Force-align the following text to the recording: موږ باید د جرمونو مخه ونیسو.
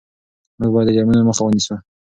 موږ 0.59 0.69
باید 0.73 0.87
د 0.89 0.95
جرمونو 0.95 1.27
مخه 1.29 1.41
ونیسو. 1.43 1.75